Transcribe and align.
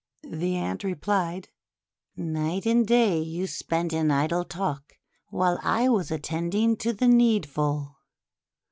The 0.23 0.55
Ant 0.55 0.83
replied:— 0.83 1.49
"Night 2.17 2.65
and 2.65 2.87
day 2.87 3.19
you 3.21 3.45
spent 3.45 3.93
in 3.93 4.09
idle 4.09 4.43
talk, 4.43 4.93
while 5.27 5.59
I 5.61 5.89
was 5.89 6.09
attending 6.09 6.75
to 6.77 6.91
the 6.91 7.07
needful. 7.07 7.97